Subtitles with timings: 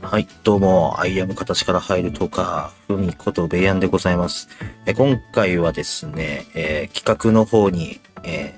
[0.00, 4.48] はい、どうも、アイアム形から入るとか、ふみことベイアンでございます。
[4.86, 8.54] え今回はですね、えー、企画の方に、え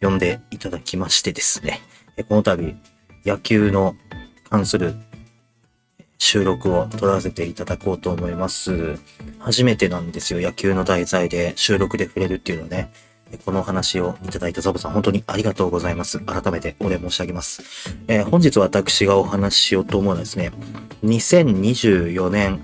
[0.00, 1.80] ー、呼んでいただきましてですね、
[2.18, 2.76] えこの度、
[3.24, 3.96] 野球の
[4.50, 4.94] 関する
[6.18, 8.98] 収録を撮らせていただこうと思います。
[9.38, 12.92] 初めてなんですよ、野球の題材で収録で触れるっていうのね。
[13.44, 16.18] このお話をいただいたザボさん、本当にありがとうございます。
[16.20, 17.62] 改めてお礼申し上げます。
[18.08, 20.52] えー、本日私がお話ししようと思うのはですね、
[21.04, 22.60] 2024年、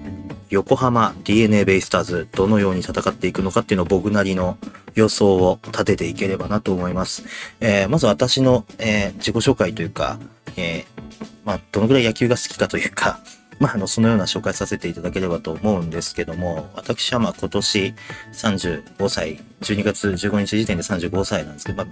[0.50, 4.58] 横浜 DNA ベイスターズ、どのように戦っていくのかっていうのを僕なりの
[4.94, 7.24] 予想を立てていければなと思います。
[7.60, 10.18] えー、まず私の、えー、自己紹介というか、
[10.56, 10.84] え
[11.44, 13.20] まあ、どのぐらい野球が好きかというか、
[13.60, 17.94] まあ、あの、そのような紹介させていただければと思うんですけども、私はまあ今年
[18.32, 21.86] 35歳、12月15日時点で35歳なんですけど、まあ、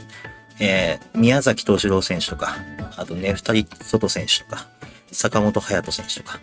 [0.60, 2.56] えー、宮崎東志郎選手とか、
[2.96, 4.66] あとね、二人外選手とか、
[5.12, 6.40] 坂本隼人選手とか、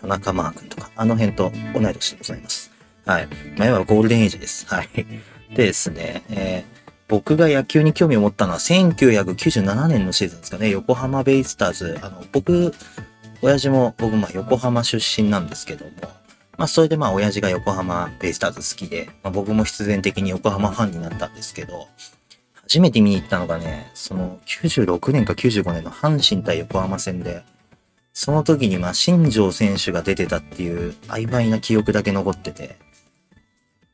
[0.00, 2.70] 田中マー君とか、あの辺と同い年でございます。
[3.06, 3.28] はい。
[3.56, 4.66] まあ、いわゴールデンエイジです。
[4.66, 4.88] はい。
[5.54, 11.98] でですね、えー、僕が野球に興味を持ったのは1997年のシーズンですかね、横浜ベイスターズ。
[12.02, 12.74] あの、僕、
[13.40, 15.90] 親父も僕まあ横浜出身なんですけども、
[16.56, 21.86] まあそれでまあ親父が横浜ベイスターズ好きで、まあ、僕も必然的に横浜ファンになったんですけど、
[22.54, 27.42] 初めて見に行ったのがね、その96年か95年の阪神対横浜戦で、
[28.12, 32.76] その時にまあ新庄選手が出てたっていう曖昧な記憶だけ残ってて、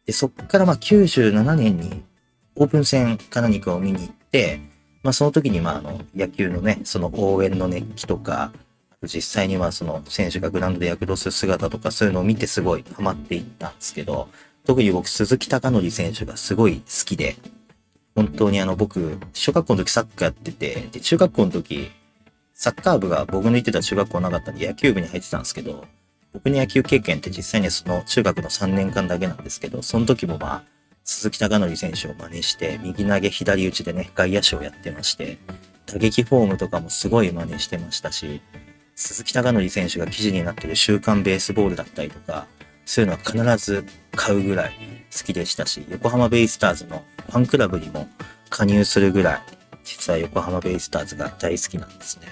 [0.06, 2.02] で、そっからまあ97年に
[2.56, 4.60] オープン戦か何かを見に行って、
[5.02, 8.52] まあその時にまああの野球のね、その応援の熱気とか、
[9.06, 14.28] 実際にはその選手がグラウンドで躍動する姿とかそういうのを見てすごいハマっていったんですけど、
[14.64, 17.36] 特に僕鈴木隆則選手がすごい好きで、
[18.14, 21.90] 本当にあの僕、小学校の時サッカーやってて、で、中学校の時、
[22.54, 25.84] サッカー部が僕の行ってた中学校なかったんで野球部に入ってたんですけど、
[26.32, 30.64] 僕の野球経験って実際にその中学の3年間だけなんですけど、その時もまあ、
[31.04, 35.38] 鈴木隆則選手を真似して、右投げ左打ちでね、外野手をやってまして、
[35.86, 38.40] 打撃フォームとかもすごい真似してましたし、
[38.96, 42.46] 鈴木貴則選手が記事になっている週刊ベースボールだったりとか、
[42.86, 43.84] そういうのは必ず
[44.14, 44.72] 買うぐらい
[45.16, 48.08] 好きでしたし、横浜ベイスターズのファンクラブにも
[48.50, 49.42] 加入するぐらい、
[49.84, 52.28] 実は横浜ベイスターズが大好きなんですね。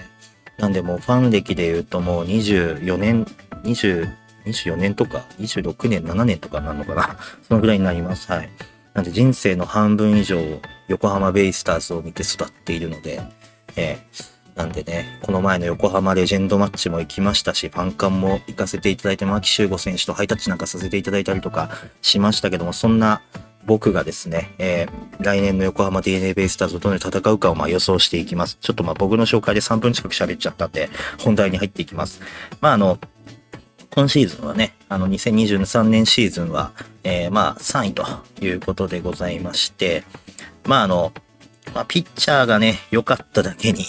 [0.57, 3.25] なんでもうファン歴で言うともう24年、
[3.63, 4.07] 20、
[4.45, 8.31] 24年とか26年、7年とかなのかな そのぐらいになります。
[8.31, 8.49] はい。
[8.93, 13.21] なんで人生の半分以上横浜ベイスターズを見て育っているので、
[13.75, 21.71] えーなんでね、この前の横浜レジェンドマッチも行きましたし、ファンカンも行かせていただいて、牧秀悟選手とハイタッチなんかさせていただいたりとか
[22.01, 23.21] しましたけども、そんな
[23.65, 28.57] 僕がですね、えー、来年の横浜 DNA ベイスターズとどのように戦うかをま予想していきます。
[28.61, 32.21] ちょっとまあ僕の紹介で3分近く喋っちゃったんで、本題に入っていきます。
[32.61, 32.99] まああの、
[33.89, 38.05] 今シーズンはね、あの2023年シーズンは、えー、まあ3位と
[38.39, 40.03] いうことでございまして、
[40.65, 41.11] まああの、
[41.73, 43.83] まあ、ピッチャーがね、良かっただけに、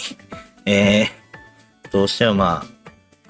[0.66, 2.64] えー、どうしてもま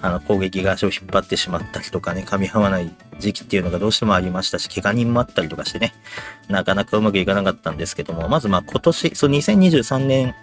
[0.00, 5.94] あ、あの攻撃が足を引っ張ってしまったりとかね、噛み合わない時期っていうのがどうしてもありましたし、怪我人もあったりとかしてね、
[6.48, 10.34] なかなかうまくいかなかったんですけども、まずまあ今年、そう2023年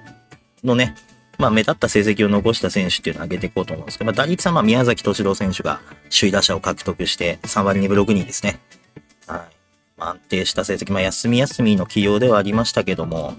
[0.64, 0.96] のね、
[1.38, 5.80] まあ目立った成績を残した選手っていうのを挙げていこうと思うんですけど、まあ打率はまあ宮崎敏郎選手が
[6.16, 8.60] 首位打者を獲得して3割2分6人ですね。
[9.28, 9.40] はい。
[10.00, 13.36] 安定した成績、まあ休み休みの起用ではありましたけども、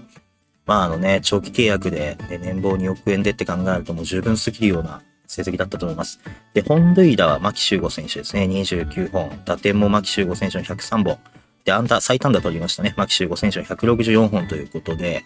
[0.65, 6.19] まああのね、長期契約で、ね、年俸2億円でって考えるともう十分すぎるような成績だったと思います。
[6.53, 8.43] で、本塁打は牧秀悟選手ですね。
[8.43, 9.41] 29本。
[9.45, 11.17] 打点も牧秀悟選手の103本。
[11.65, 12.93] で、アンダー、最短打取りましたね。
[12.97, 15.23] 牧秀悟選手の164本ということで、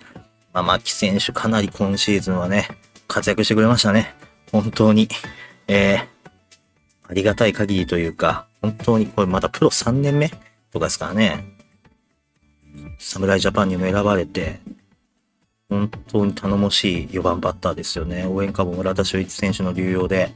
[0.53, 2.67] まあ、牧選手かなり今シーズンはね、
[3.07, 4.15] 活躍してくれましたね。
[4.51, 5.09] 本当に。
[5.67, 6.07] えー、
[7.09, 10.29] ありがたい限りというか、本当にこれまだプロ3年目
[10.71, 11.43] とかですからね。
[12.99, 14.59] 侍ジャパンにも選ばれて、
[15.69, 18.25] 本当に頼もしい4番バッターですよね。
[18.25, 20.33] 応援歌も村田修一選手の流用で、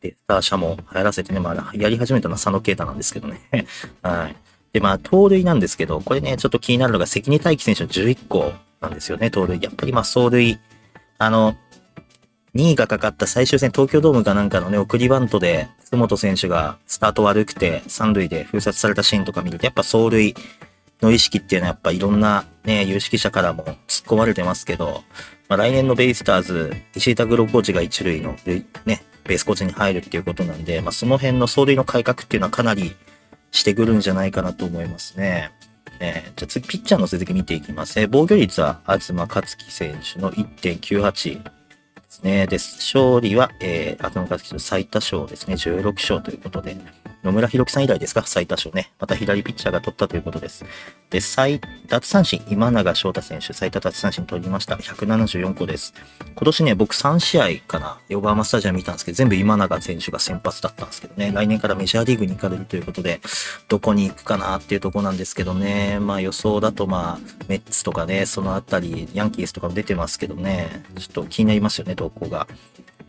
[0.00, 3.40] で、スターシャも流行らせてね、まあ、やり始めたのは佐野啓太なんですけどね。
[4.02, 4.36] はい。
[4.72, 9.60] で、まあ、盗塁なんですけど、これね、ちょっと気になるのが関根大輝選手の11個なんですよね、盗塁。
[9.62, 10.58] やっぱりまあ、走塁。
[11.18, 11.56] あの、
[12.56, 20.34] 2位がかかった最終戦東京ドームかなんかのね、送りバントで、楠本選手がスタート悪くて、三塁で封殺されたシーンとか見ると、やっぱ走塁
[21.02, 23.76] の意識っていうのはやっぱいろんなね、有識者からも突っ
[24.06, 25.02] 込まれてますけど、
[25.48, 28.64] まあ、来年のベイスターズ、石井拓郎コーチが一塁のね、
[29.24, 32.94] ベースコーチに入るっていうことなんで、まあ、その辺の走塁の改革っていうのはかなり
[33.50, 35.50] してくるんじゃないかなと思いますね。
[36.00, 38.00] えー、じゃあ次、ピッチャーの成績見ていきます。
[38.00, 41.42] え、防御率は東克樹選手の1.98。
[41.42, 41.50] で
[42.12, 42.46] すね。
[42.46, 45.54] で、勝利は、えー、後の最多勝ですね。
[45.54, 46.76] 16勝ということで、
[47.24, 48.24] 野村弘樹さん以来ですか？
[48.26, 48.90] 最多勝ね。
[48.98, 50.64] また左ピッチャーが取ったということです。
[51.08, 54.74] で、最、奪三振、今永翔太選手、最多奪三振取りました。
[54.74, 55.94] 174個です。
[56.34, 63.20] 今年ね、僕3試合かな、横浜スタジアム見たんですけど、全部今永選手が先発だったんですけどね、来年からメジャーリーグに行かれるということで、
[63.68, 72.48] どこに行くかなっていうとこなんですけどね、まあ予想だとまあ、メッツとかね、そのあたり、ヤンキースとかも出てますけどね、ちょっと気になりますよね、動向が。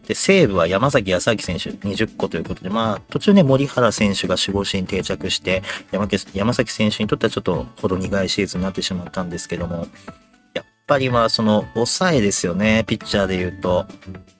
[0.07, 9.87] で、西武は山崎康明選手20個ということで、まあ、途中ね、森原選手が守護神定着して、山山崎選手にとってはちょっとほど苦いシーズンになってしまったんですけども、
[10.53, 13.85] やっぱりまあ、その、抑えですよね、ピッチャーで言うと。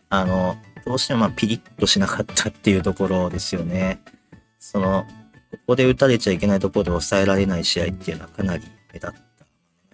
[0.09, 4.01] あの、どうしてもまあ、ピリッとしなかったっていうところですよね。
[4.59, 5.05] その、
[5.51, 9.11] ここで打たれちゃいけないところで抑えられない試合っていうのはかなり目立っ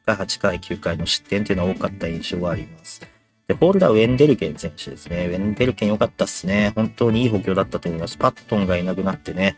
[0.05, 0.13] た。
[0.13, 3.01] 8回、9回の失点っていうのは多かった印象があります。
[3.49, 5.25] で、ホールダー・ウェンデルケン選手ですね。
[5.25, 6.71] ウェンデルケン良かったっすね。
[6.75, 8.15] 本当にいい補強だったと思います。
[8.15, 9.57] パットンがいなくなってね、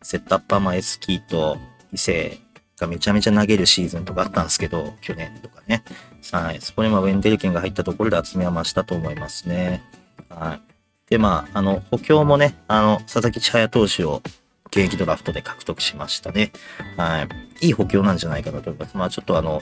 [0.00, 1.58] セットアッパーマエスキーと
[1.92, 2.38] 伊勢
[2.80, 5.84] がめちゃめちゃ投げるシーズンとかあったんですけど、去年とかね。
[6.32, 6.62] はい。
[6.62, 9.82] そこにまあウェンデルケンが入ったところで厚みは増したと思いますね。
[10.30, 11.10] はい。
[11.10, 14.22] で、まあ、あの、補強もね、あの、佐々木千早投手を
[14.68, 16.52] 現役ドラフトで獲得しましたね。
[16.96, 17.28] は
[17.60, 17.66] い。
[17.66, 18.96] いい補強なんじゃないかなと思います。
[18.96, 19.60] まあ、ちょっとあの、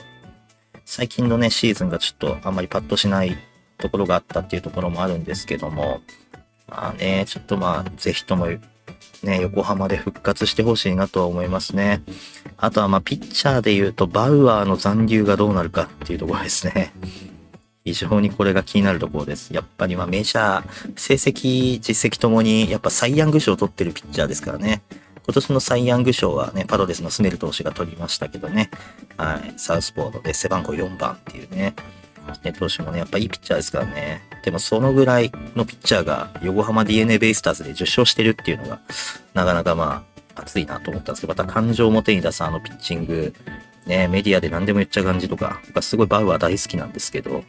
[0.85, 3.37] 最近のね、シーズンがちょっとあんまりパッとしない
[3.77, 6.01] ところがあったっていうところもあるんですけども、
[6.67, 8.47] まあね、ちょっとまあ、ぜひとも
[9.25, 12.01] ね、横浜で復活してほしいなとは思いますね。
[12.57, 16.93] あとはまあ、ピッチャーで言うと、バウアーの残留がどうなるかっていうところですね。
[17.83, 19.53] 非常にこれが気になるところです。
[19.53, 24.81] やっぱりまあメジャー、成績、実績ともに、やっぱサイヤング賞を取ってるピッチャーですからね。
[25.25, 28.69] 今年のサイヤング賞はね、パドレスのスネル投手が取りましたけどね。
[29.17, 29.53] はい。
[29.57, 31.75] サウスポードで背番号4番っていうね。
[32.43, 34.21] ね、投手もね、やっぱいいピッチャーですからね。
[34.43, 38.79] でもそのぐらいのピッチャーが横浜 DNA ベイスターズで10勝してるっていうのが、
[39.33, 40.05] なかなかま
[40.35, 43.33] あ、熱いなと思ったんですけど、また感情を表に出すあのピッチング、
[43.85, 47.43] ね、メディアで何でも言っちゃう感じとか、僕はすごいバウアー大好きなんですけど、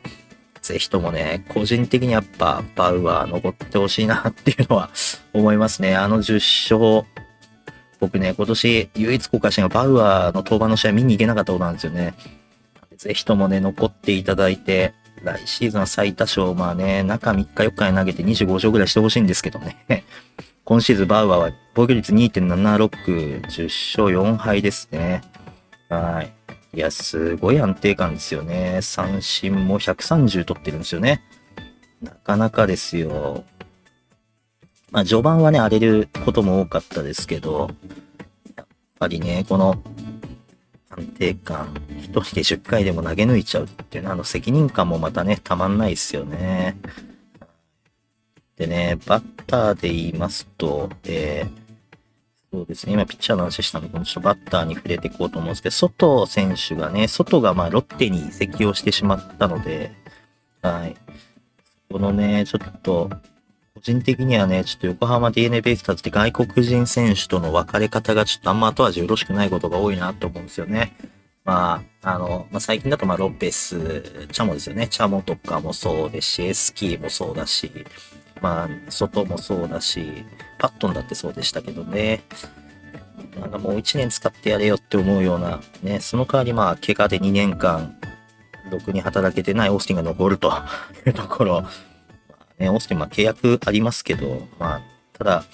[0.62, 4.90] ぜひともね、個人的にやっぱバウアー残ってほしいなっていうのは
[5.32, 5.96] 思いますね。
[5.96, 7.06] あの10勝、
[8.00, 12.14] 僕ね、今年唯一公開したのがバウアーの登板の試合見に行けなかったことなんですよね。
[12.96, 19.76] ぜひともね、残っていただいて、来シーズンは最多勝、まあね、中3日4日に投げて25勝ぐらいしてほしいんですけどね。
[20.64, 25.22] 今シーズンバウアーは防御率2.76、10勝4敗ですね。
[25.88, 26.32] はい。
[26.76, 28.80] いや、すごい安定感ですよね。
[28.82, 31.22] 三振も130取ってるんですよね。
[32.02, 33.44] なかなかですよ。
[34.90, 37.70] まあ、序盤はね、荒れることも多かったですけど、
[38.56, 38.66] やっ
[38.98, 39.80] ぱりね、この
[40.96, 46.76] 安定感、一人で10回でも投げ抜いちゃうっていうのは、あの責任感もまたね、たまんないですよね。
[48.56, 51.66] でね、バッターで言いますと、えー、
[52.56, 59.92] そうですね、今ピッチャーの話したので、ちょっとバッターに触れていこうと思うんですけど、外選手がね、外がまあロッテに移籍をしてしまったので、
[60.62, 60.96] はい。
[61.90, 63.10] このね、ちょっと、
[63.86, 70.96] 人的にはね、ちょっと横浜 DNA ベイスターズって外国人選手との分かれ方がちょっとあんま後味よろしくないことが多いなと思うんですよね。
[71.44, 74.88] まあ、あの、まあ、最近だとまあロペス、チャモですよね。
[74.88, 77.70] チャモとかもそうですし、エスキーもそうだし、
[78.40, 80.24] まあ、外もそうだし、
[80.58, 82.24] パットンだってそうでしたけどね。
[83.40, 87.96] なんかもう1年使ってやれよって思うような、ね、その代わりまあ、怪我で2年間、
[88.70, 90.52] ろくに働けてないオースティンが残ると
[91.06, 91.64] いうところ、
[92.58, 94.82] ね、オースティン、まあ契約ありますけど、まあ、
[95.12, 95.44] ただ、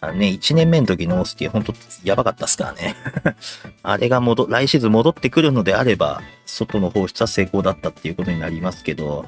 [0.00, 1.74] あね、1年目の時のオースティン、ほんと
[2.04, 2.94] やばかったっすからね。
[3.82, 9.26] あれが戻、来シーズン戻ってくるのであれば、外の放出は成功だったっていうことになりますけど、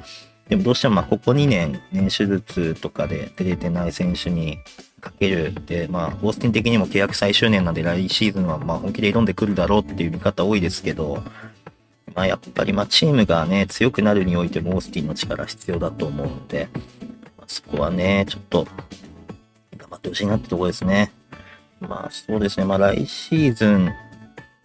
[0.48, 4.58] でもどうしてもまあここ2年、ね、手術とかで出れてない選手に
[5.00, 11.22] かけるで、まあ、オースティン的にも契約最終年なんで来シーズンはま本気で挑んでくるだろうっていう見方多いですけど、
[12.14, 16.68] まあやっぱりまチームがね、強くなるにおいてもオースティンの力必要だと思うので、
[17.50, 18.64] そこはね、ちょっと、
[19.76, 21.10] 頑張ってほしいなってとこですね。
[21.80, 23.92] まあそうですね、まあ来シーズン、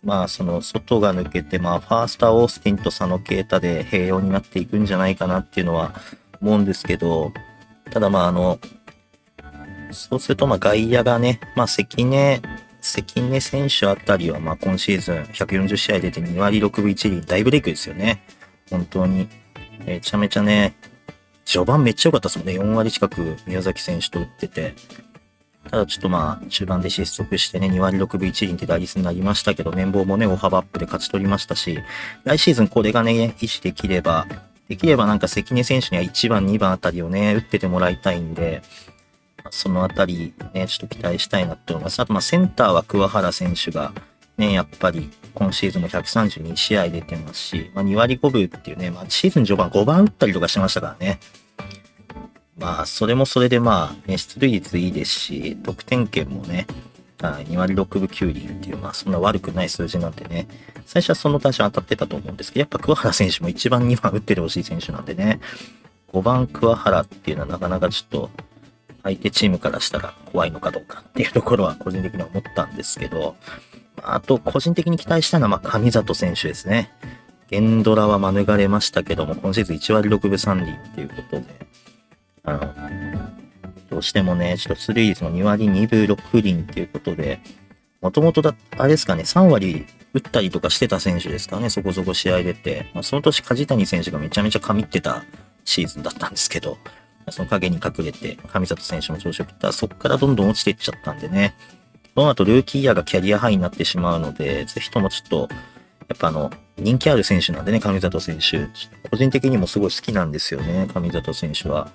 [0.04, 5.96] まあその外が抜けて、まあファーストオースティンと佐野啓太で併用になっていくんじゃないかなっていうのは
[6.40, 7.34] 思うんですけど、
[7.90, 8.60] ただまああの、
[9.90, 12.40] そうするとまあ外野がね、まあ関根、
[12.82, 18.24] 関根選手あたりはまあ今シーズン140試合出て2割6分1厘大ブレイクですよね。
[18.70, 19.28] 本当に。
[19.88, 20.76] めちゃめちゃね、
[21.46, 22.54] 序盤めっちゃ良かったですもんね。
[22.54, 24.74] 4割近く宮崎選手と打ってて。
[25.70, 31.80] ただちょっとまあ、中盤で失速してね、2割6分1厘って打率になりましたけど、年俸もね、大幅アップで勝ち取りましたし、
[32.24, 34.28] 来シーズンこれがね、維持できれば、
[34.70, 38.62] できればなんか関根選手には1番、2番あたりをね、打っててもらいたいんで、
[39.50, 42.00] そのあたりね、ちょっと期待したいなって思います。
[42.00, 43.92] あと、まあ、センターは桑原選手が、
[44.38, 51.20] ね、やっぱり今シーズンも132試合出てますし、まあ、2割5分っていうね、まあ、シーズン序盤5番打ったりとかしてましたからね。
[52.58, 56.68] まあ、それもそれでまあ、ね、出塁率いいですし、得点圏もね、
[57.20, 60.48] 2割6分9厘っていう、まあ、そんな悪くない数字なんでね、
[60.86, 65.40] 最初はその対象当たってたと思うんですけど、やっぱ桑原選手も1番、2番打っててほしい選手なんでね、
[66.14, 68.30] 5番桑原っていうのはなかなかちょっと、
[69.04, 73.36] 相手チームからしたら怖いのかどうかっていうところは個人的には思ったんですけど、
[74.14, 76.92] あと、個人的に期待したのは、まあ、上里選手ですね。
[77.48, 81.46] ゲンドラは免れましたけども、今シーズン1割6分3厘っていうことで、
[82.44, 82.74] あの、
[83.90, 87.40] どうしてもね、ちょっとスリーズの2割2分6厘っていうことで、
[88.02, 95.24] もともとだ、あれですかね、3割打ったりとかしてた選手ですかね、そこそこ試合出て、まあ、その年梶谷選手がめちゃめちゃ神ってた
[95.66, 96.78] シーズンだったんですけど、
[97.30, 101.56] その影に隠れて、上里選手も調子よくったら、そこからどんどん落ちていっちゃったんでね、
[102.16, 105.50] この後ルーキーイヤーがキャリアハイになってしまうので、ぜひともちょっと、
[106.08, 108.68] やっぱあの、人気ある選手なんでね、上里選手。
[109.10, 111.92] 個人的にもすごい好きなんですよね、上里選手は。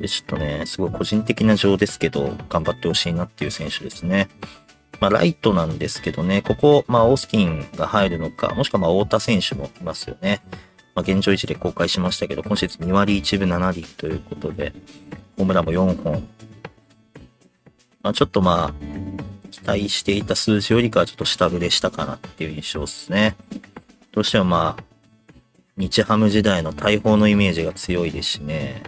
[0.00, 4.28] で、ちょっとね、すごい個人的な情ですけど、頑張ってほしいなっていう選手ですね。
[4.98, 10.40] まあ、ライトなんですけどね、ここ、まあ、オースティンが入るのか、もしくはまあ、太田選手もいますよね。
[10.96, 14.72] まあ、現状維持で公開しましたけど、今シーズン2割1分7厘ということで、
[15.36, 16.26] ホームランも4本。
[18.08, 23.36] まあ、ちょっとまあ、期待していた数字よりかはちょっと下振れしたかなっていう印象ですね。
[24.12, 24.84] どうしてもまあ、
[25.76, 28.82] 日ハム時代の大砲のイメージが強いですしね。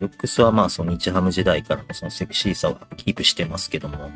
[0.00, 4.10] ルックスはまあその日ハム時代からのそのセクシーさはキープしてますけども、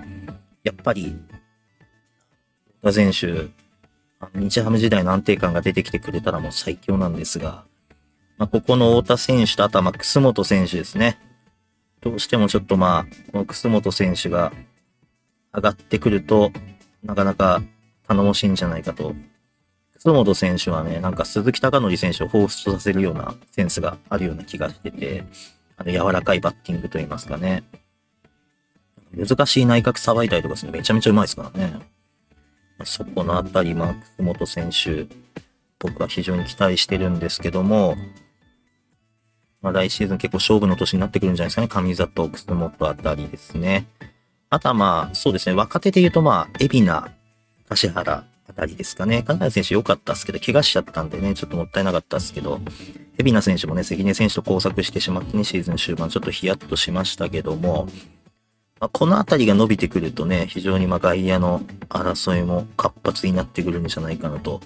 [0.64, 1.16] やっぱり、
[2.82, 3.50] 田選手、
[4.35, 7.62] 日ハム時代の安定感が出てきてくれたらもう最強なんですが、
[8.37, 11.29] まあ、ここの太田選手と、あとは、楠本選手ですね。
[12.00, 14.52] どうしてもちょっとまあ、この楠本選手が
[15.54, 16.50] 上がってくると、
[17.04, 17.62] なかなか
[18.07, 19.14] 頼もしいんじゃないかと。
[19.95, 25.25] 楠本選手はね、なんか鈴木貴則選手を彷彿とさせるようなセンスがあるような気がしてて、
[25.76, 27.64] あの柔らかいバッティングと言いますかね。
[29.14, 31.80] 難しい内角さばいたりとかするのめちゃめちゃうまいですからね。
[32.85, 35.07] そこのあたり、まあ、楠本選手、
[35.78, 37.97] 僕は非常に期待してるんですけども、
[39.62, 41.68] まあ、来シーズン結構勝負の年になってくるんじゃないですかね。
[41.68, 43.86] 上里、楠本あたりですね。
[44.48, 45.54] あとはまあ、そうですね。
[45.54, 47.12] 若手で言うとまあ、海老名、
[47.68, 49.22] 柏原あたりですかね。
[49.22, 52.60] 金谷選手良かったっすけど、怪我しちゃったんでね、ちょっともったいなかったっすけど、
[53.18, 57.86] 海老名選手もね、関根選手と交錯してしまってね、シーズン終盤ちょっとヒヤッとしましたけども、
[58.80, 64.62] まあ、このあたりが伸びてくるとね、非常にまあ外野の争いも活発になってくるんじゃないかなと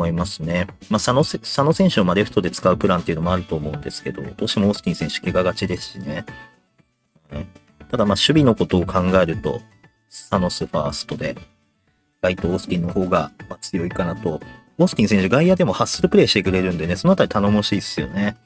[0.00, 0.66] 思いますね。
[0.88, 6.24] まあ、佐野佐野選手をまレフトで使うプランっていうのもあると思うんですけど、どうしてもオースティン選手怪我がちですしね。
[7.90, 9.60] ただま守備のことを考えると、
[10.08, 11.36] サノスファーストで、
[12.22, 13.30] ライトオースティンの方が
[13.60, 14.40] 強いかなと。
[14.78, 18.38] オースティン選手外野でもハッスルプレイしてくれるんでね、そのあたり頼もしいっすよね。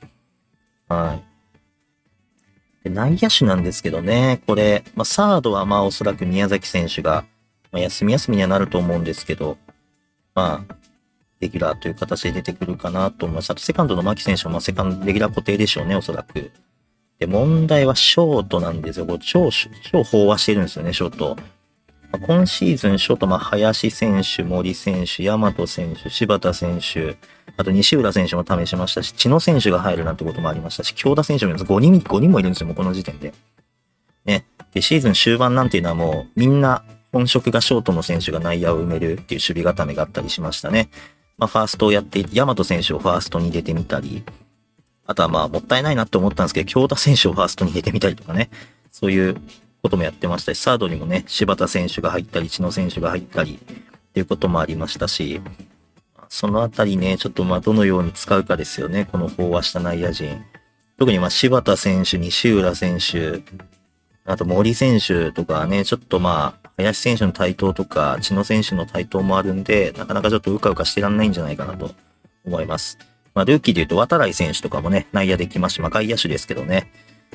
[0.89, 1.21] は
[2.83, 2.89] い。
[2.89, 7.25] で内野手なんですけどね、これ、まあ、サードはまあおそらく宮崎選手が、
[7.71, 9.57] まあ、休み休みにはなると思うんですけど、
[10.35, 10.75] まあ、
[11.41, 13.51] レギュラーという形で出てくるかなと思います。
[13.51, 16.51] あと、セカンドの牧選手も、セカンド、レギュラー固定でしょうね、おそらく。
[17.19, 19.07] で、問題はショートなんですよ。
[19.07, 21.37] これ超、超飽和してるんですよね、ショート。
[22.13, 27.17] まあ、今シーズン、ショート、まあ、林選手、森選手、大和選手、柴田選手、
[27.57, 31.65] あと西浦選手も試しましたし、千野選手が入るなんてこともありましたし、京田選手もいます。
[31.65, 33.33] 5人、5人もいるんですよ、もうこの時点で。
[34.25, 34.47] ね。
[34.73, 40.89] で、シーズン終盤なんていうのはもう、みんな、本職がショートの選手が内野を埋めるっていう守備固めがあったりしましたね。
[41.37, 44.25] まあ、ファーストをやって、ヤマト選手をファーストに入れてみたり、
[45.07, 48.51] あとはまあ、もったいないなって思ったんですけど、京田選手をファーストに入れてみたりとかね、
[48.91, 49.37] そういう
[49.83, 55.41] こともやってましたし、サードにもね、柴田選手が入ったり、千野選手が入ったり、っていうこともありましたし、
[56.29, 60.45] そのあたりね、ちょっとまあ、どのように使うかですよね、この飽和した内野陣。
[60.99, 63.43] 特にまあ、柴田選手、西浦選手、
[64.27, 71.91] あと森選手とかね、ちょっとまあ、林選手の台頭とか、千野選手の台頭もあるんで、なかなかちょっとうかうかしてらんないんじゃないかなと
[72.45, 72.99] 思います。
[73.35, 76.91] まあ、ルーキーで言うと、渡来選手とかもね、内野できますし、まあ、外野手ですけどね。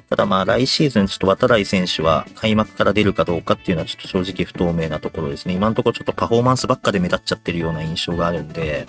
[0.09, 5.53] ただまあ、来シーズンちょっと渡来選手は開幕から出るかどうかっていうのはちょっと正直不透明なところですね。
[5.53, 8.87] 今のところちょっとパフォーマンスばっかで目立っちゃってるような印象があるんで、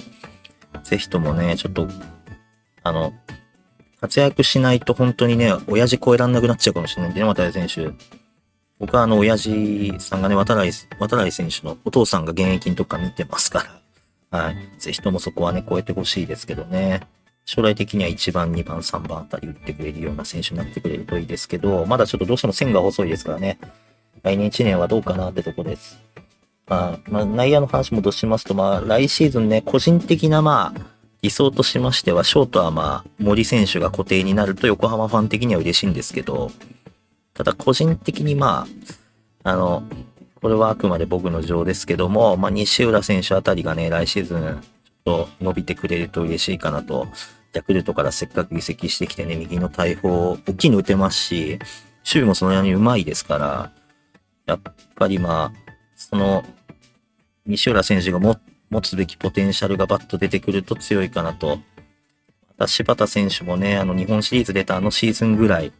[0.83, 1.89] ぜひともね、ちょっと、
[2.83, 3.13] あの、
[4.01, 7.93] 活躍しないと本当にね、親父超えらんなくなっちゃうかもしれないんでね、渡来選手。
[8.79, 13.67] 僕はあの、親父さんがね、渡来、渡来選手のお父さんが現役のとこから見てますか
[14.31, 14.57] ら、はい。
[14.79, 17.03] ぜひともそこはね、超えてほしいですけどね。
[17.45, 23.59] 将来的には1番、2番、3番あたり打ってくれるような選手になってくれるといいですけど、まだちょっとどうしても線が細いですからね。
[24.23, 26.01] 来年1年はどうかなってとこです。
[26.67, 30.81] まあ、まあ、内野の話戻しますと、まあ、来シーズンね、個人的な、まあ、
[31.23, 36.51] 理想としましては、ショートはまあ、森選手が固定になると横浜ファン的には嬉しいんですけど、
[37.35, 38.67] ただ個人的にま
[39.45, 39.83] あ、あの、
[40.41, 44.61] これはあくまで僕の情ですけども、まあ、西浦選手あたりがね、来シーズン、
[45.05, 47.07] ちょっと伸びてくれると嬉しいかなと。
[47.53, 53.73] ヤクルトからせっかく移籍してきてね、右の大砲を、大きいの打てますし、守備もそのように上手いですから、
[54.47, 54.61] やっ
[54.97, 56.45] ぱりまあ、その、
[57.47, 61.59] 西浦選手が持っ持つべきポテンシャルがバッと出てくると強いかなと。
[61.59, 65.73] また柴田選手もね、あの日本シリーズ出たあのシーズンぐらい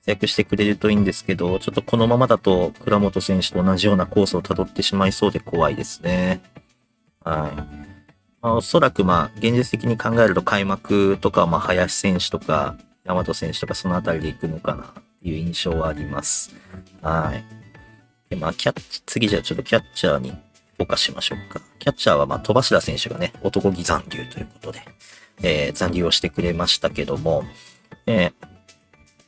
[0.00, 6.40] 活躍してくれるといいんですけど、ちょっとこのままだと倉本選手と同じようなコースを辿ってしまいそうで怖いですね。
[7.24, 7.56] はい。
[8.42, 16.54] まあ、おそらくまあ、現実的に考えると開幕とかまあ、林選手とか、大和選手とかそのあたりで行くのかなっていう印象はあります。
[17.02, 17.44] はい。
[18.30, 20.32] で、まあ、キャッチ、次じゃあちょっとキャッチャーに
[20.80, 21.60] フォーカスしましょうか。
[21.78, 24.80] キャッチャーはまあ、戸柱選手がね、男気残留ということで、
[25.42, 27.44] えー、残留をしてくれましたけども、
[28.06, 28.32] えー、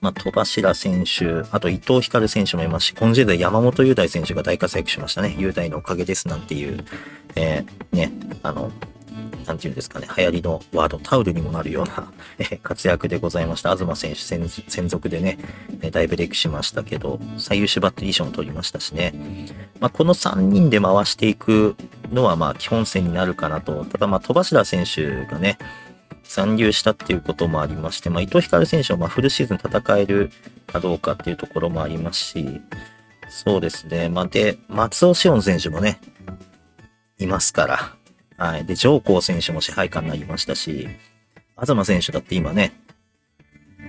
[0.00, 5.36] まあ、戸柱選手、あと伊藤光選手もいますし、今時代山本雄大選手が大活躍しましたね。
[5.38, 6.86] 雄大のおかげですなんていう、
[7.36, 8.72] えー、ね、あの、
[9.46, 12.12] なんていうんですかね、流行りのワード、タオルにもなるような
[12.62, 13.76] 活躍でございました。
[13.76, 15.38] 東選手専属でね、
[15.90, 19.14] 大ブレイクしましたけど、最優秀バッテリー賞も取りましたしね。
[19.80, 21.76] まあ、この3人で回していく
[22.12, 23.84] のは、まあ、基本線になるかなと。
[23.84, 25.58] ただ、まあ、戸柱選手がね、
[26.24, 30.30] 残留したっていうこともありまして、まあ、伊藤光選手はまフルシーズン戦える
[30.66, 32.60] かどうかっていうところもありますし、
[33.28, 34.08] そうですね。
[34.08, 36.00] まあ、で、松尾志音選手もね、
[37.18, 37.92] いますから、
[38.36, 38.64] はい。
[38.64, 40.88] で、上皇選手も支配下になりましたし、
[41.60, 42.72] 東選手だって今ね、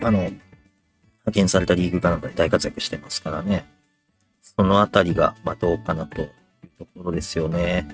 [0.01, 3.65] あの、派遣されたリーグかなんかで大活躍してますからね。
[4.41, 6.29] そのあたりが、まあ、どうかなという
[6.77, 7.87] ところですよね。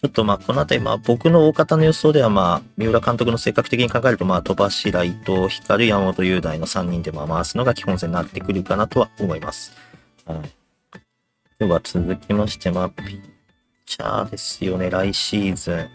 [0.00, 9.72] ちょっとまあ、このあたり、まあ、僕の大方の予想では、まあ、三浦監督の性格的に考えると、まあ、戸柱、伊藤、光、山本雄大の3人でまあ回すのが基本線になってくるかなとは思います。
[10.26, 10.38] はい。
[11.58, 13.33] では続きまして、まあ、ピッ
[13.86, 15.88] チャーですよね、来シーズン。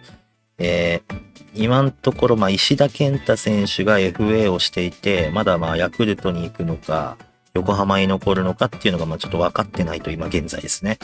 [0.57, 1.15] えー、
[1.55, 7.17] 今のところ、まあ、石田健太選手が FA をしていて、まだまあ、ヤクルトに行くのか、
[7.53, 10.99] 横浜に残るのかっていうのが、まあ、ちょっと分かってないと今現在ですね。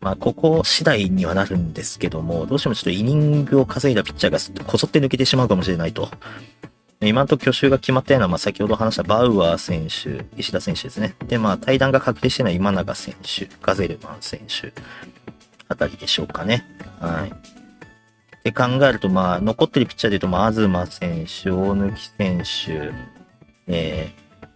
[0.00, 6.10] まあ、ここ次第にはなるんですけども、どうしてもちょっとイニングを稼いだピッチャーがこそって抜けてしまうかもしれないと。
[7.00, 11.14] 今のところ去就が決まったような、まあ、先ほど話したバウアー選手、石田選手ですね。
[11.26, 14.72] で、まあ、対談が確定してない今永選手、ガゼルマン選手
[15.72, 16.64] あたりでしょうかね。
[17.00, 17.32] はい。
[18.44, 22.92] で考えると、まあ、残ってるピッチャーで言うと、まあ、東選手、大貫選手、
[23.68, 24.46] えー、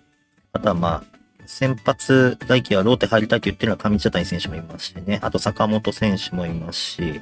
[0.52, 5.20] あとはまあ、先発大輝はローテ入りたいと言ってるのは上茶谷選手もいますしね。
[5.22, 7.20] あと坂本選手もいますし、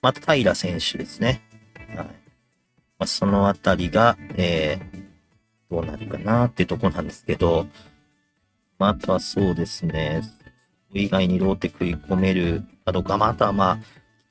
[0.00, 1.42] また平選手ですね。
[1.96, 2.06] はい。
[2.06, 2.12] ま
[3.00, 7.66] あ、そのあたりが、えー、どうなるかなっていうところなんですけど、
[8.78, 10.22] まあ、あとはそうですね、
[10.92, 13.82] 以外にローテ食い込めるかどうか、まあ、あとはまあ、期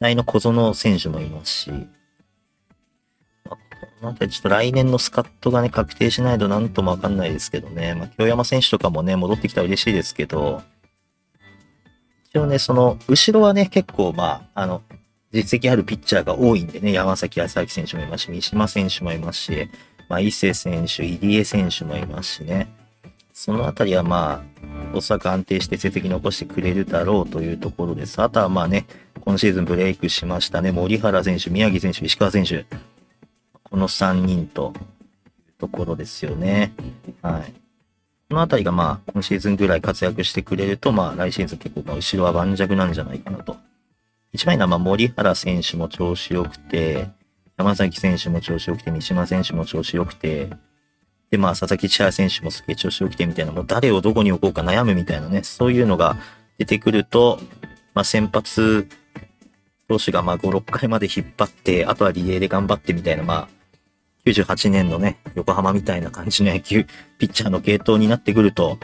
[0.01, 1.77] 待の小園選手もいますし、ま
[3.45, 3.57] あ、こ
[4.01, 10.61] のあたりちょっと来年のスカットがね、確定しないとなんともわかんないですけどね、まあ、京山選手とかもね、戻ってきたら嬉しいですけど、
[12.29, 14.81] 一応ね、その、後ろはね、結構、まあ、あの、
[15.33, 19.69] 実績あるピッチャーが多いんでね、山崎康明選手もいますし、三島選手もいますし、
[20.09, 22.67] まあ、伊勢選手、入江選手もいますしね。
[23.37, 24.43] そのあたりはま
[24.93, 28.19] あ、おそらく安定して成績残してくれるだろうというところです。
[28.19, 28.87] あとはまあね、
[29.21, 32.65] 今シーズンブレイクしましたね、森原選手、宮城選手、石川選手。
[33.61, 36.73] この3人というところですよね。
[37.21, 37.53] はい。
[38.29, 43.55] このあたりがまあ、今シーズンぐらい活躍してくれると、まあ、来シーズン結構、まあ、後ろは盤石なんじゃないかなと
[44.33, 47.07] 一番いいのは、まあ、森原選手も調子良くて、
[47.55, 50.49] 山崎選手も調子良くて、三島選手も調子良くて、
[51.29, 56.17] で、まあ、佐々木千早選手もすげえ調子良くてみたいな、もう誰をどこに置こうか悩むみたいなね、そういうのが
[56.57, 57.39] 出てくると、
[57.93, 58.87] まあ、先発
[59.87, 63.49] 投手がまあ5、6回まで引っ張って、あとはリレーで頑張ってみたいな、まあ、
[64.25, 66.85] 98年のね、横浜みたいな感じの野球、
[67.17, 68.77] ピッチャーの系統になってくると、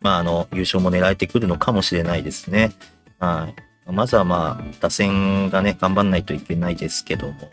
[0.00, 2.72] まあ、あの、優勝も狙えてくるのかもしれないですね。
[3.18, 3.52] は
[3.88, 3.92] い。
[3.92, 7.50] まずはまあ、打線がね、頑張んないといけないですけども。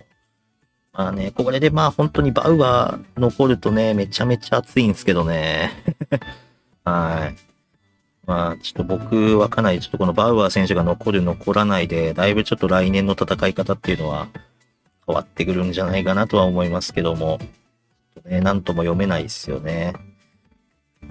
[0.94, 5.72] まあね、これでまあ本当にバウアー残るとね、めちゃめちゃ熱いんですけどね。
[6.86, 7.54] はい。
[8.28, 14.28] まあ、ちょっと僕はかなりちょっとこのバウアー選手が残る残らないで、だいぶちょっと来年の戦い方っていうのは
[15.06, 17.40] 変わってくるんじゃないかなとは思いますけども、
[18.26, 19.94] ね、なんとも読めないですよね。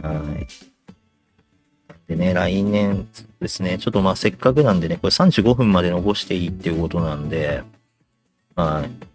[0.00, 0.46] はい。
[2.08, 3.08] でね、来年
[3.40, 7.62] ですね、ちょっとまあせっかくなんでね、これ35分まで残していいっていうことなんで、
[8.54, 9.11] はい。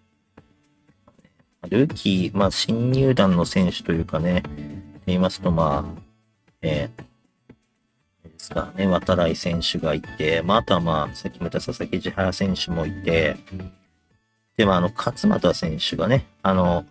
[1.69, 4.43] ルーキー、まあ新入団の選手というかね、
[5.05, 6.01] 言いますとまあ、
[6.61, 7.07] えー、
[8.27, 13.35] ですかね、渡来選手がいて、まあ、あとはまあ、さっきも言った佐々木千原選手もいて、
[14.57, 16.85] で、まあ、あの、勝俣選手がね、あの、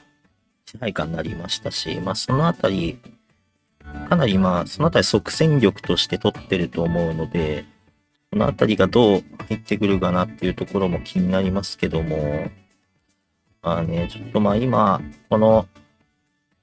[0.66, 2.98] 支配下になりましたし、まあ、そのあたり、
[4.08, 7.64] かなりまあ、そのあたり即戦力として取ってると思うので、
[8.30, 12.50] このあたりがどう入ってくるかなっていうところも気になりますけども、
[13.66, 15.66] まあね、ちょっとまあ今、この、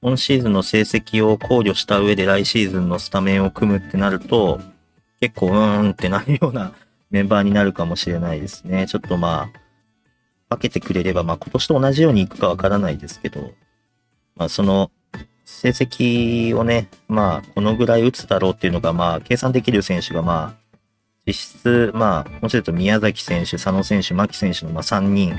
[0.01, 4.61] 今シーズンの成績を考慮した上で来シーズンのスタメンを組むってなると、
[5.19, 6.71] 結構うーんってなるような
[7.09, 8.87] メンバーになるかもしれないですね。
[8.87, 9.49] ちょっとま
[10.49, 13.51] あ、分けてくれれば、まあ今年と同じようにいくかわからないですけど、
[14.37, 14.89] まあその、
[15.43, 20.77] 成績をね、まあ、このぐらい打つだろうっていうのが、まあ、計算できる選手が、まあ、
[21.27, 25.35] 実質、まあ、もちろん宮崎選手、佐野選手、牧選手の、まあ、3人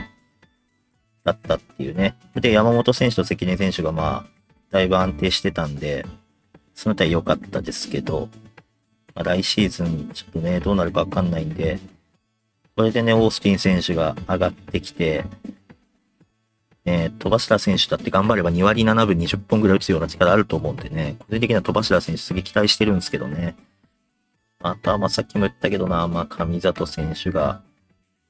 [1.24, 2.16] だったっていうね。
[2.34, 4.30] で、山本選手と関根選手が、まあ、
[4.70, 6.06] だいぶ安定してたんで、
[6.74, 8.28] そのあたり良かったですけど、
[9.14, 11.78] まあ、来シーズン、ちょっとね、どうなるかわかんないんで、
[12.76, 15.24] これでね、オースティン選手が上がってきて、
[16.84, 23.56] ね、飛ばした選手だって頑張れば2割7分20本ぐらい打つような力あると思うんでね、個人的には飛ばした選手すげえ期待してるんですけどね。
[24.60, 27.62] あとは、まあ、さっきも言ったけどな、まあ、上里選手が、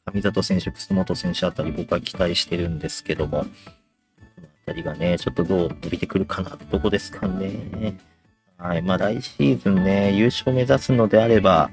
[0.07, 7.99] 上里選手、楠本選手あたり僕は期待してるんですけども、このあたりがね、ちょっとどう伸びてくるかなってとこですかね。
[8.59, 8.83] はい。
[8.83, 11.71] まあ、来シーズンね、優勝目指すのであれば、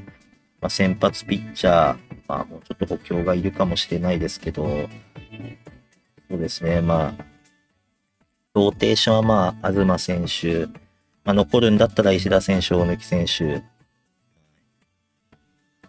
[0.61, 4.89] まあ、先発ピッチャー、まあ、もうちょっと補強がいるかもしれないですけど、
[6.29, 7.25] そうですね、まあ、
[8.53, 10.67] ローテーションはまあ、東選手、
[11.23, 13.63] まあ、残るんだったら石田選手、大貫選手、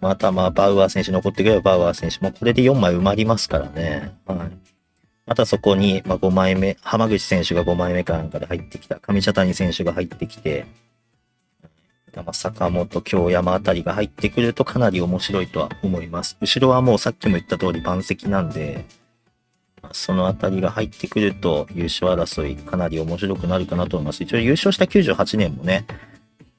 [0.03, 4.13] またまあ、バウアー選手残ってくればバウアー選手もこれで4枚埋まりますからね。
[4.27, 4.39] はい。
[5.27, 10.67] またそこに、まあ、5枚目、浜口選手が5枚目かなんかで入ってきた、上茶谷選手が入ってきて、
[12.17, 16.37] まあ、坂本、京山あたりが入ってくるとかなり面白いとは思います。
[16.41, 18.85] 後ろはもうさっきも言った通り番石なんで、
[19.93, 24.25] そのあたりが入ってくると優勝争いかなり面白くなるかなと思います。
[24.25, 25.87] 一応優勝した98年もね、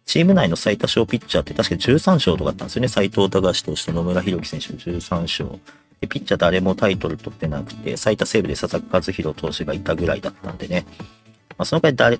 [0.05, 2.87] チーム内の最多勝ピッチャーって確か13勝とかあったんですよね。
[2.87, 5.59] 斎藤隆投手と野村弘樹選手13勝。
[6.01, 10.85] で、ピッチャー誰もタイトル取ってなくて、最多セーブで佐々木和弘投手がいたぐらいだったんでね。
[11.57, 12.17] まあ、その回誰、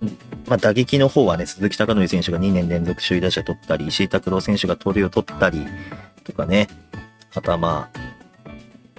[0.47, 5.65] まあ、打撃の方はね、鈴木貴則選手が2年連続首位打者取ったり、石井拓郎選手が盗塁を取ったり、
[6.23, 6.69] とかね。
[7.35, 8.13] あとはまあ、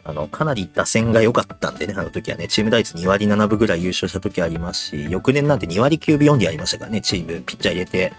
[0.05, 8.12] あの、かなり打線が良かったんでね、あの時はね、チーム打率2割7分ぐらい優勝した時ありますし、翌年なんて2割9分4厘ありましたからね、チーム、ピッチャー入れて。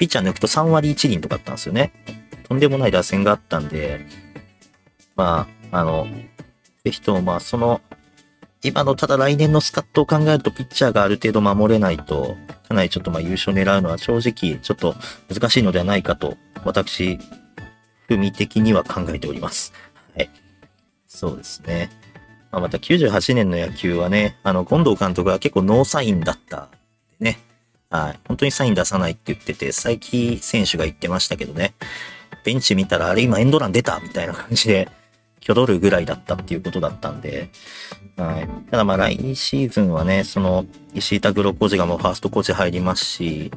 [0.00, 1.92] ピッチャー抜くと3割1厘とかあったんですよね。
[2.48, 4.06] とんでもない打線があったんで、
[5.14, 6.06] まあ、あの、
[6.82, 7.82] ぜひともまあ、その、
[8.62, 14.94] 今のただ来年のスカットを考えるとピッチャーがある程度守れないと、かなりちょっとまあ優勝狙うのは正直ちょっと
[15.28, 17.18] 難しいのではないかと、私、
[18.08, 19.74] ふみ的には考えております。
[20.16, 20.30] はい。
[21.06, 21.90] そうですね。
[22.50, 26.70] まあ、また98年の野球はね、あの、近藤監督は結構ノーサインだった。
[27.90, 28.20] はい。
[28.26, 31.74] 本当にサイン出さないって言ってて、佐伯選手が言ってましたけどね。
[32.44, 34.88] ベンチ見たら、あれ今エンドラン出たみたいな感じで、
[35.42, 37.50] 挙取るぐらいだったっていうことだったんで、
[38.16, 38.48] はい。
[38.70, 43.50] ただまあ来シーズンはね、その、石井拓郎コーチがもうファーストコーチ入りますし、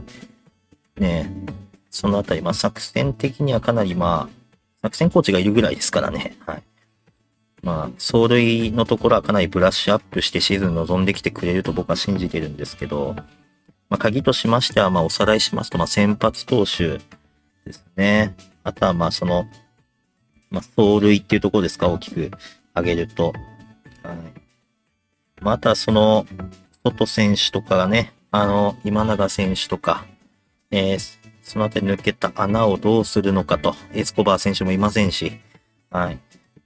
[0.98, 1.32] ね、
[1.91, 4.43] そのあたり、まあ作戦的にはかなりまあ、
[4.82, 6.63] 作戦コーチがいるぐらいですからね、はい。
[7.62, 13.15] まあ、走塁のところはかなりブラッシュアップしてシーズン臨んできてくれると僕は信じてるんですけど、
[13.93, 16.97] まあ、鍵としましては、まあ、おさらいしますと、まあ、先発投手
[17.63, 18.36] ですね。
[18.63, 19.45] あとは、まあ、その、
[20.49, 22.32] まあ、走塁っていうところですか、大きく
[22.75, 23.34] 上げると。
[24.01, 24.15] はい。
[25.41, 26.25] また、その、
[26.84, 30.06] 外選手とかがね、あの、今永選手とか、
[30.71, 30.99] えー、
[31.43, 35.39] そのあたり抜けた穴をどうするのかと、エスコバー選手もいませんし、
[35.91, 36.19] はい。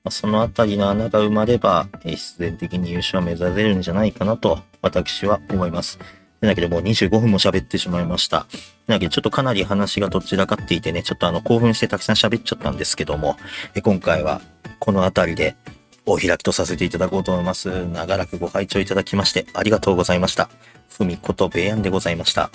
[0.05, 5.99] まそのあたりの穴が埋まれば、え必然的に優勝を目指せるんじゃないかなと、私は思います。
[6.41, 8.45] なわけでもう25分も喋ってしまいました。
[8.87, 13.37] なわけでちょっとかなり話がどちらかっていてね、ちょっとあの興奮してたくさん喋っちゃったんですけども、
[13.75, 14.41] え今回は
[14.79, 15.55] この辺りで
[16.05, 17.85] お開きとさせていただこうと思います。
[17.87, 20.49] 長らくご拝聴いただきましてありがとうございました。
[20.89, 22.49] ふみことべやんでございました。